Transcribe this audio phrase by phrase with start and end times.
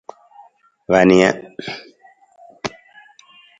[0.91, 1.29] Wa nija.